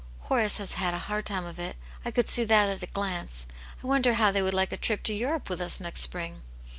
[0.21, 3.45] Horace has had a hard time of it; I could see that at a glance.
[3.83, 6.41] I wonder how they would like a trip to Europe with us next Spring